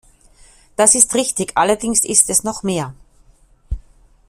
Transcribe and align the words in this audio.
Das 0.77 0.95
ist 0.95 1.13
richtig, 1.13 1.51
allerdings 1.55 2.03
ist 2.05 2.31
es 2.31 2.43
noch 2.43 2.63
mehr. 2.63 2.95